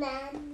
[0.00, 0.49] man.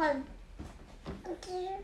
[0.00, 0.24] Um,
[1.28, 1.76] okay.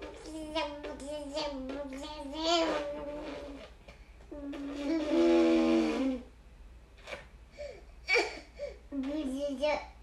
[9.48, 9.58] Yeah.
[9.58, 9.95] get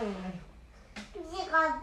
[0.00, 1.74] 你这个